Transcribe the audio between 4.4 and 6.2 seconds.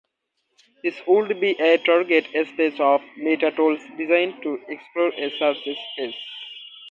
to explore a search space.